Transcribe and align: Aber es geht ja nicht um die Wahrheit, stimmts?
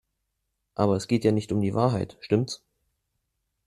Aber 0.73 0.95
es 0.95 1.05
geht 1.07 1.23
ja 1.25 1.31
nicht 1.31 1.51
um 1.51 1.61
die 1.61 1.75
Wahrheit, 1.75 2.17
stimmts? 2.21 2.63